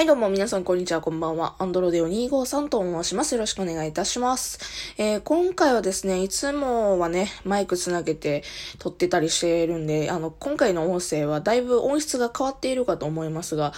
[0.00, 1.56] はい、どうも皆さん、こんにちは、こんばんは。
[1.58, 3.34] アンドロデオ253と申します。
[3.34, 4.58] よろしくお願いいたします。
[4.96, 8.42] えー、今回はですね、いつもはね、マイクつなげて
[8.78, 13.74] 撮ってたりしているんで、あの、今回の音声はだいぶ音質が変わっているかと思いますが、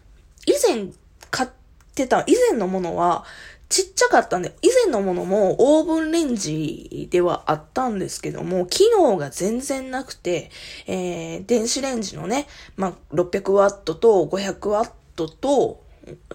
[0.46, 0.88] 以前
[1.30, 1.48] 買っ
[1.94, 3.26] てた、以前のものは、
[3.68, 10.50] ちっちゃかったんで、以前のものもオーブンレンジではあったんですけども、機能が全然なくて、
[10.86, 12.46] えー、電子レンジのね、
[12.76, 15.84] まあ、600ワットと500ワットと、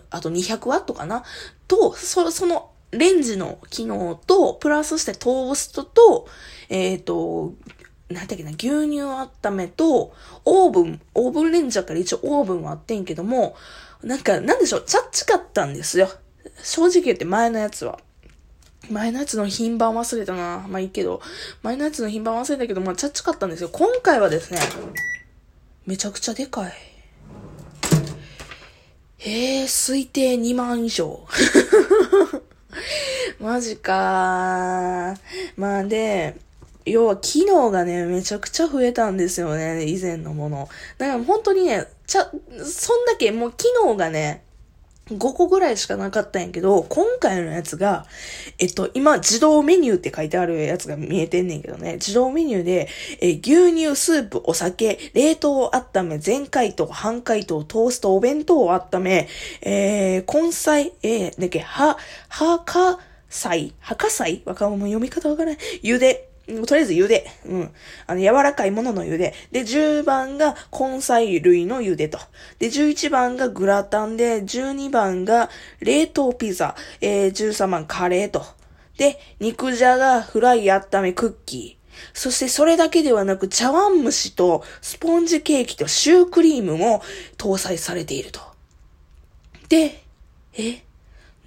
[0.10, 1.24] あと200ワットかな？
[1.68, 6.28] と、そ、そのレンジの機能と、プラスしてトーストと、
[6.70, 7.54] えっ、ー、と、
[8.10, 13.56] なんだっけな、牛乳温めと、オーブン、オーブンレンジだから一応オーブンはあってんけども、
[14.04, 16.10] なんか、なんでしょう、チャッチかったんですよ。
[16.64, 18.00] 正直言って前のやつは。
[18.90, 20.66] 前のやつの品番忘れたな。
[20.68, 21.22] まあいいけど。
[21.62, 23.70] 前のやつの品番忘れたけど、まあチャッチかったんですよ。
[23.70, 24.60] 今回はですね、
[25.86, 26.74] めちゃくちゃでかい。
[29.24, 31.20] ええ、推定2万以上。
[33.40, 35.16] マジか
[35.56, 36.36] まあで、
[36.86, 40.70] 要は機能がね、めちゃくちゃ増えたんですよね、以前のもの。
[40.98, 42.32] だから本当にね、ちゃ、
[42.64, 44.44] そんだけもう機能がね、
[45.18, 48.06] 5個ぐらいしかなかったんやけど、今回のやつが、
[48.60, 52.88] えっと、今、自動メニューって書いてあるやつが見えてんねんけどね、自動メニューで、
[53.20, 59.28] え牛乳、スープ、お酒、冷凍温め、全解凍、半解凍、トースト、お弁当を温め、
[59.62, 61.98] えー、根菜、えー、だっけ、は、
[62.30, 63.00] はか、
[63.32, 64.44] 菜はか菜？
[64.46, 65.60] わかん、もう読み方わからない。
[65.84, 67.28] 茹で、とりあえず茹で。
[67.46, 67.72] うん。
[68.08, 69.34] あの、柔らかいものの茹で。
[69.52, 72.20] で、10番が根菜類の茹でと。
[72.60, 76.76] で、11番がグラタンで、12番が冷凍ピザ。
[77.00, 78.44] えー、13番カレーと。
[78.98, 81.82] で、肉じゃが、フライ温め、クッキー。
[82.14, 87.02] そしてそれだけではなく、茶碗蒸しとスポンジケーキとシュークリームも
[87.38, 88.42] 搭載されていると。
[89.70, 90.04] で、
[90.54, 90.84] え？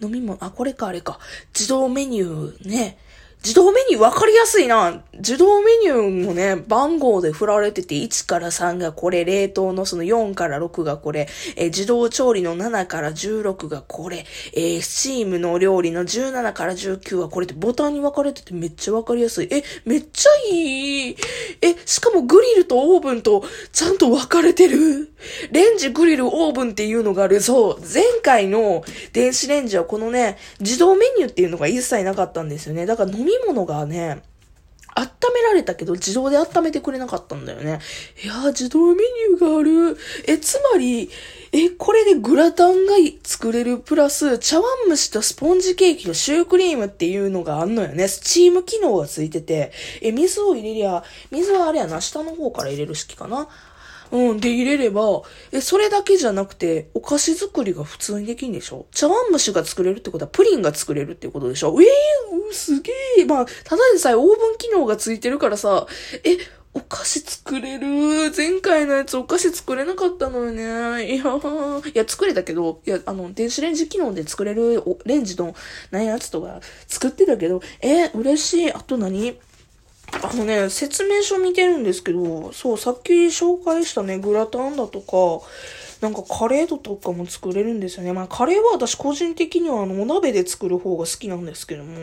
[0.00, 1.18] 飲み物、あ、これかあれか。
[1.54, 2.98] 自動メニューね。
[3.44, 5.02] 自動メニュー分かりやすいな。
[5.12, 14.24] 自動メニューもね、番号で振られてて、1から3がこれ、冷凍のその4から6がこれ、えー、自動調理の7から16がこれ、
[14.54, 19.48] えー、スチームの料理の17から19はこれってボタンに分かれててめっちゃ分かりやすい。
[19.50, 21.16] え、めっちゃいい。
[21.60, 25.12] え、しかもグリルとオーブンとちゃんと分かれてる。
[25.52, 27.42] レンジ、グリル、オーブンっていうのがある。
[27.42, 27.80] そう。
[27.80, 32.86] 前回の電子レンジはこのね、自動メニューっていうのが一切なかったんですよね。
[32.86, 34.22] だから飲み物がね、
[34.96, 37.80] 温められたけど自動で温めてくれなかったんだよね。
[38.22, 39.98] いやー、自動メニューがある。
[40.26, 41.10] え、つまり、
[41.52, 48.06] え、これでグラタンが作れるプラス、茶碗蒸しとスポンジケーキとシュークリームっていうのがあんのよね。
[48.06, 53.48] スチーム機能がついてて、え、水を入れりゃ、水はあれやな、下の方から入れる式かな。
[54.12, 55.22] うん、で入れれば、
[55.52, 58.86] え、それだけじゃなくて、お菓子作りが普通にできんでしょ？
[58.92, 61.76] 茶碗蒸しが作れるってことは、プリンが作れるってことでしょ？
[61.80, 63.24] えー、すげえ。
[63.24, 65.86] まあ、ただでさえオーブン機能がついてるからさ、
[66.24, 66.36] え、
[66.76, 68.32] お菓子作れる？
[68.36, 70.62] 前回のやつお菓子作れなかったのよね。
[71.06, 75.54] いやいや、作れたけど、いや、あの、電子レンジ機能で作れるレンジの
[75.92, 78.72] ないやつとか作ってたけど、え、嬉しい。
[78.72, 79.38] あと何？
[80.22, 85.46] あのね、説明書見てるんですけど、そう、さっき紹介したね、グラタンだとか、
[86.00, 88.12] なんかカレードとかも作れるんですよね。
[88.12, 91.96] まあカレーは私個人的にはあのお鍋で作る方が好きなんですけども。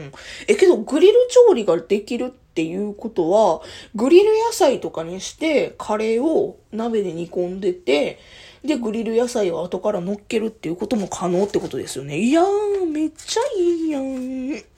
[0.47, 1.13] え、けどグリル
[1.47, 3.61] 調理ができるっていうことは、
[3.93, 8.19] グリル野菜とかにしてカレーを鍋で煮込んでて、
[8.63, 12.19] で、グリル野菜を後から乗っけるっていうことも可能ってことですよね。
[12.19, 14.70] いやー、めっちゃいいやん。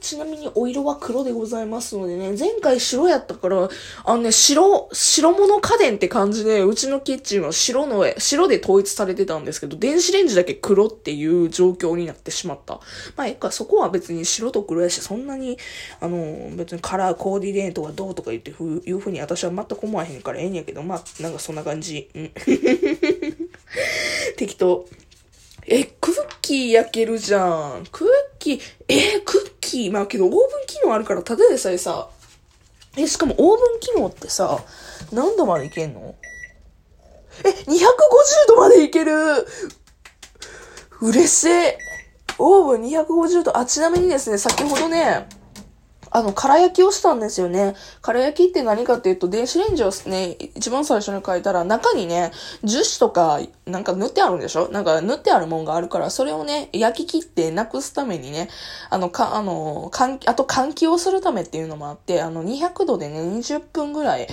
[0.00, 3.68] ちなみにお色は黒でございますのでね、前回白やったから、
[4.04, 12.80] あのね、白、白物家電って感じで、うちのキッチンは白の、白で統一されてたんですけど、電子レンジだけ黒っていう状況になってしまった。
[13.16, 15.58] まあ、えっか、そこは別に白と黒やし、そんなに、
[16.00, 22.08] あの、別にカラーコーディネートがどうとか言ってふ、いうふうに私は全く思わへんからええんやけど、まあ、なんかそんな感じ。
[22.14, 22.30] うん。
[24.36, 24.86] 適当。
[25.68, 27.44] え、クッキー焼けるじゃ
[27.78, 27.86] ん。
[27.90, 28.08] クッ
[28.38, 32.08] キー、えクッキー、まあけどオーブン機能あるから、ただでさえさ、
[32.96, 34.64] え、しかもオーブン機能ってさ、
[35.12, 36.14] 何度までいけんの？
[37.44, 37.76] え、250
[38.48, 39.12] 度までいける
[41.02, 41.48] 嬉しい。
[42.38, 43.58] オーブン250度。
[43.58, 45.28] あ、ちなみにですね、先ほどね、
[46.10, 47.74] あの、空焼きをしたんですよね。
[48.00, 52.32] 空焼きって何かっていうと、電子レンジをね、一番最初に書いたら、中にね、
[52.64, 54.68] 樹脂とか、なんか塗ってあるんでしょ？
[54.68, 58.48] なんか塗ってあるもんがあるから、それをね、焼き切ってなくすためにね、
[58.88, 64.28] あの、か、あの、換気、あと換気をするためっていうのもあって、あの、200度でね、20分ぐらい、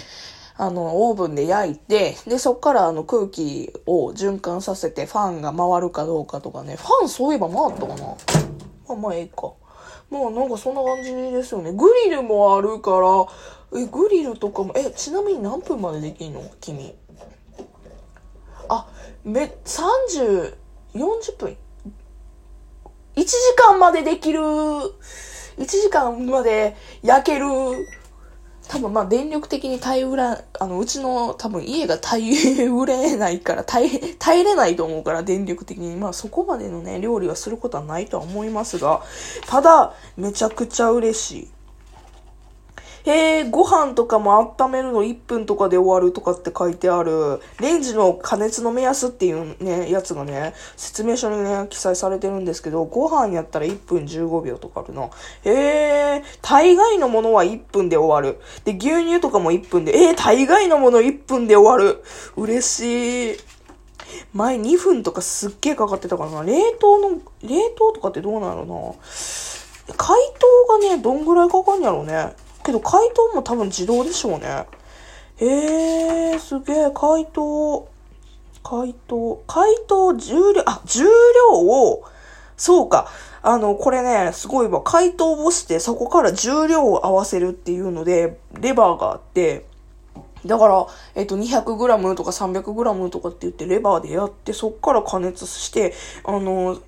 [0.56, 8.16] あの、オーブンで焼いて、で、そっからあの空気を循環させて、ファンが回るかどうかとかね、ファンそういえば回ったかな？
[8.90, 9.54] あ、まあ、ええか。
[10.14, 11.72] まあなんかそんな感じですよね。
[11.72, 13.26] グリルもあるから、
[13.80, 16.44] え、グリルとかも、え、ちなみに何分までできんの？
[16.62, 16.94] 君。
[18.70, 18.88] あ、
[19.24, 20.56] め、30、
[20.94, 21.58] 40分。
[23.16, 24.40] 1時間までできる。
[24.40, 27.48] 1時間まで焼ける。
[28.68, 35.96] 多分まあ電力的に耐えうら、あの、うちの多分家が耐えうれないから、耐え、耐えれないと思うから電力的に。
[35.96, 39.04] まあそこまでのね、料理はすることはないとは思いますが、
[39.48, 41.53] ただ、めちゃくちゃ嬉しい。
[43.06, 47.42] へえ、ご飯とかも温めるの1分とかで終わるとかって書いてある。
[47.60, 55.10] レンジの加熱の目安っていうね、やつがね、説明書にね、記載されてるんですけど、ご飯やったら1分15秒とかあるな。
[55.44, 58.40] へえ、大概のものは1分で終わる。
[58.64, 62.04] で、牛乳とかも1分で、えー、大概のもの1分で終わる。
[62.38, 63.38] 嬉しい。
[64.34, 66.44] 前2分とかすっげえかかってたからな。
[66.44, 67.10] 冷凍の、
[67.42, 68.96] 冷凍とかってどうなるの？
[69.98, 72.34] 解凍がね、どんぐらいかかんやろうね。
[72.64, 74.66] けど解凍も多分自動でしょうね。
[75.40, 77.90] えー、すげえ、解凍。
[78.64, 79.44] 解凍。
[79.48, 82.04] 解凍重量、あ、重量を、
[82.56, 83.08] そうか。
[83.42, 84.82] あの、これね、すごいわ。
[84.82, 89.66] 解凍をして、そこから重量を合わせるっていうので、レバーがあって、
[90.46, 95.94] だから、えっと、200g とか 300g とかって言ってレバーでやって、そっから加熱して、
[96.24, 96.80] あの、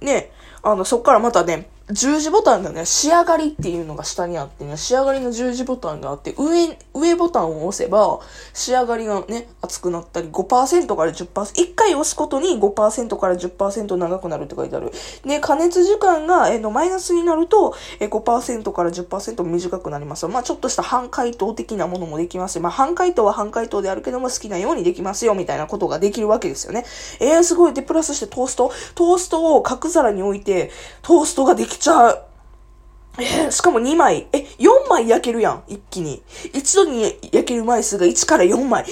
[0.00, 0.30] ね、
[0.62, 8.20] あの、そっからまたね、十字ボタンがね、仕上がりっていうのが下にあってね、仕上がりの十字ボタンがあって、上、上ボタンを押せば、
[8.54, 14.92] 仕上がりがね、熱くなったり、5%から10%、一回押すことに5%から10%長くなるって書いてある。
[15.26, 20.26] で、加熱時間が、えの、マイナスになると、えー5%から10%短くなります。
[20.26, 26.84] まあ、ちょっとした半解凍的なものもできますまあ、半解凍は半解凍であるけども、好きなようにできますよ、みたいなことができるわけですよね。
[27.20, 27.74] えー、すごい。
[27.74, 28.72] で、プラスしてトースト。
[28.94, 30.70] トーストを角皿に置いて、
[31.02, 32.22] トーストができきちゃう。
[33.18, 34.26] えー、しかも2枚。
[34.32, 35.62] え、4枚焼けるやん。
[35.68, 36.22] 一気に。
[36.52, 38.84] 一度に焼ける枚数が1から4枚。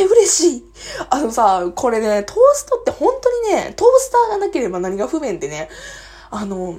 [0.00, 0.64] えー、嬉しい。
[1.10, 5.68] あのさ、これね、トーストって本当にね、トースターがなければ何が不便でね、
[6.30, 6.76] あの、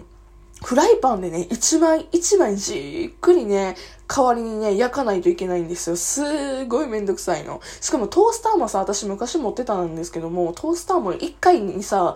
[0.63, 3.75] フライパンでね、1枚1枚じっくりね、
[4.07, 5.95] 代わりにね、焼かないといけないんですよ。
[5.95, 7.61] すーごいめんどくさいの。
[7.81, 12.15] しかもトースターもさ、私昔持ってたんですけども、トースターも1回にさ、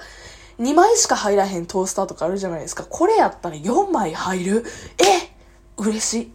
[0.60, 2.84] 2枚しか入らへんトースターとかあるじゃないですか。
[2.84, 4.66] これやったら4枚入る？
[4.98, 5.32] え
[5.78, 6.32] 嬉しい。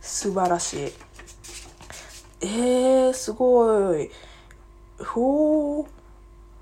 [0.00, 0.92] 素晴らしい。
[2.40, 4.10] えー、すごい。
[5.04, 5.86] ほー。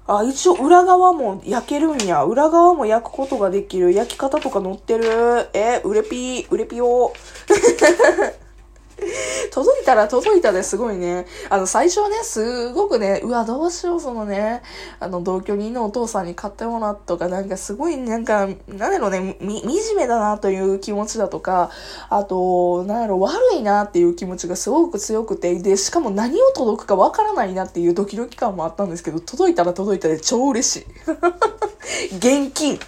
[0.06, 2.24] あ、一応裏側も焼けるんや。
[2.24, 3.92] 裏側も焼くことができる。
[3.92, 5.50] 焼き方とか載ってる。
[5.52, 8.45] えー、うれぴー、うれぴよー。
[9.52, 11.26] 届いたら届いたですごいね。
[11.48, 14.62] あの、最初はね、すごくね、うわ、どうしよう、そのね、
[15.00, 21.70] あの、同居人のお父さんに買ってもらっとか、なんかすごい、なんか、なんだろうね、み、惨めだなという気持ちだとか、
[22.08, 30.86] あと、なんだろう、悪いなっていう気持ちがすごく強くて、で、しかも何を届くかわからないなっていうドキドキ感もあったんですけど、届いたら届いたで超嬉しい。
[32.16, 32.78] 現金。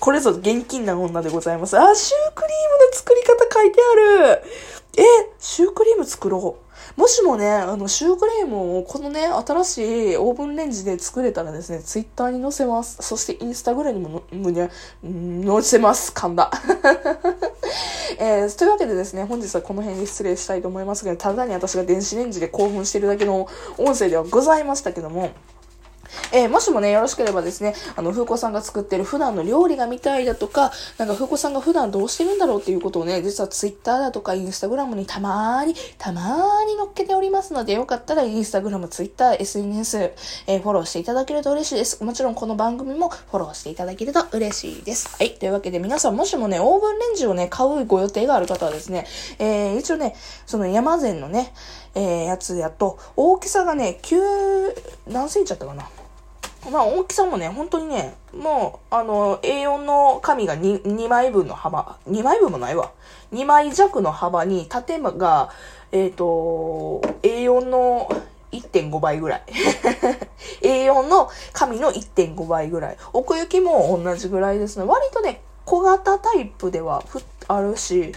[0.00, 1.78] これぞ現金な女でございます。
[1.78, 4.42] あ、シュークリームの作り方書いてある。
[4.96, 5.02] え、
[5.38, 6.66] シュークリーム作ろう。
[7.00, 9.78] もしもね、あの、シュークリームをこのね、新し
[10.12, 12.96] いオーブンレンジで作れたらですね、ツイッターに載せます。
[13.02, 14.70] そしてインスタグラムにもの、ね、
[15.02, 16.12] 載せます。
[16.12, 16.50] 噛んだ。
[18.18, 25.30] えー、というわけでですね、本日はこの辺で失礼したいと思いますが、ただに私が電子レンジで興奮してるだけの音声ではございましたけども、
[26.32, 40.12] えー、もしもね、よろしければですね、あの、風子さんが作ってる普段の料理が見たいだとか、なんか風子さんが普段どうしてるんだろうっていうことをね、実はツイッターだとかインスタグラムにたまーに、たまーに載っけておりますので、よかったらインスタグラム、ツイッター、SNS、
[40.46, 42.02] えー、フォローしていただけると嬉しいです。
[42.04, 45.16] もちろんこの番組もフォローしていただけると嬉しいです。
[45.16, 45.34] はい。
[45.34, 49.06] というわけで皆さんもしもね、オーブンレンジをね、買うご予定がある方はですね、
[49.38, 50.14] えー、一応ね、
[50.46, 51.52] その山善のね、
[51.94, 54.20] えー、やつやと、大きさがね、9、
[55.08, 55.88] 何センチだったかな？
[56.70, 62.92] まあ大きさもね、本当にね、もう、あの、A4 の紙が 2, 2枚分の幅、2枚分もないわ。
[63.32, 65.50] 2枚弱の幅に、縦が、
[65.92, 68.08] えっ、ー、と、A4 の
[68.52, 69.44] 1.5倍ぐらい。
[70.62, 72.96] A4 の紙の1.5倍ぐらい。
[73.12, 74.84] 奥行きも同じぐらいですね。
[74.84, 77.04] 割とね、小型タイプでは
[77.48, 78.12] あるし、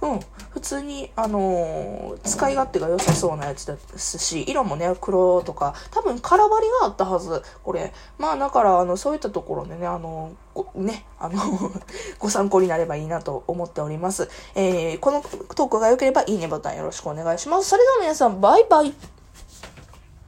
[0.00, 0.20] うん。
[0.64, 7.92] 普通に、あのー、使い勝手が良さそうなやつですし、色もね、黒とか、多分空張りがあったはず、これ。
[8.16, 11.36] まあ、だから、あの、そういったところでね、あのー、ね、あの
[12.18, 14.30] ご参考になればいいなと思っております。
[14.54, 17.68] えー、このトークが良ければ、いいねボタンよろしくお願いします。
[17.68, 19.13] それでは皆さん、バイバイ。